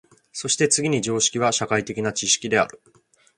[0.33, 2.81] そして次に常識は社会的な知識である。